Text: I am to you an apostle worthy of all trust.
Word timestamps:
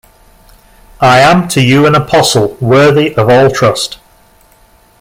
I 0.99 1.19
am 1.19 1.47
to 1.49 1.61
you 1.61 1.85
an 1.85 1.93
apostle 1.93 2.55
worthy 2.59 3.13
of 3.15 3.29
all 3.29 3.51
trust. 3.51 3.99